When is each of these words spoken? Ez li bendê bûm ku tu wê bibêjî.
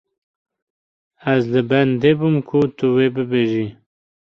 Ez 1.33 1.43
li 1.51 1.61
bendê 1.69 2.11
bûm 2.19 2.35
ku 2.47 2.59
tu 2.77 2.85
wê 2.95 3.07
bibêjî. 3.15 3.67